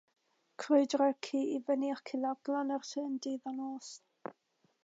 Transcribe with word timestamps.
Crwydrai'r 0.63 1.19
ci 1.27 1.43
i 1.57 1.61
fyny 1.69 1.85
ac 1.97 2.13
i 2.19 2.21
lawr 2.23 2.39
glannau'r 2.49 2.91
llyn, 2.93 3.15
ddydd 3.27 3.49
a 3.53 3.55
nos. 3.63 3.93